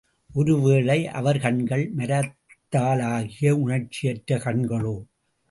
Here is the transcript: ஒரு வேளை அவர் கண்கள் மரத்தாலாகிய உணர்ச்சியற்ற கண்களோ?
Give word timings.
ஒரு 0.29 0.53
வேளை 0.61 1.07
அவர் 1.07 1.39
கண்கள் 1.39 1.83
மரத்தாலாகிய 1.97 3.51
உணர்ச்சியற்ற 3.57 4.37
கண்களோ? 4.37 4.95